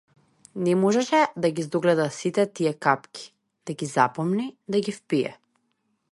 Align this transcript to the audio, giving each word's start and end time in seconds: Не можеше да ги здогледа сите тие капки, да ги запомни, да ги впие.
Не 0.67 0.71
можеше 0.83 1.19
да 1.45 1.51
ги 1.57 1.65
здогледа 1.65 2.07
сите 2.15 2.45
тие 2.59 2.73
капки, 2.85 3.27
да 3.65 3.73
ги 3.81 3.89
запомни, 3.91 4.47
да 4.77 4.81
ги 4.87 4.95
впие. 4.97 5.35